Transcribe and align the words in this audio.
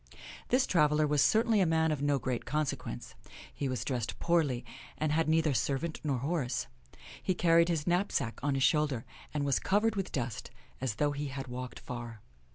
This 0.49 0.65
traveler 0.65 1.05
was 1.05 1.21
certainly 1.21 1.61
a 1.61 1.65
man 1.67 1.91
of 1.91 2.01
no 2.01 2.17
great 2.17 2.43
consequence. 2.43 3.13
He 3.53 3.69
was 3.69 3.85
dressed 3.85 4.17
poorly, 4.19 4.65
and 4.97 5.11
had 5.11 5.29
neither 5.29 5.53
servant 5.53 6.01
nor 6.03 6.17
horse. 6.17 6.65
He 7.21 7.35
carried 7.35 7.69
his 7.69 7.85
knapsack 7.85 8.39
on 8.41 8.55
his 8.55 8.63
shoulder, 8.63 9.05
and 9.31 9.45
was 9.45 9.59
covered 9.59 9.95
with 9.95 10.11
dust, 10.11 10.49
as 10.81 10.95
though 10.95 11.11
he 11.11 11.27
had 11.27 11.47
walked 11.47 11.77
far. 11.79 12.19